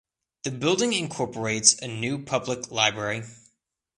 The 0.41 0.49
building 0.49 0.93
incorporates 0.93 1.77
a 1.79 1.87
new 1.87 2.17
public 2.25 2.71
library. 2.71 3.21